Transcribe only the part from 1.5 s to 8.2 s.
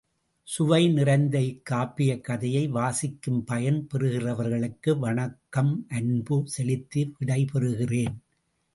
காப்பியக் கதையை வாசிக்கும் பயன் பெறுகிறவர்களுக்கு வணக்கமும் அன்பும் செலுத்தி விடைபெறுகிறேன்.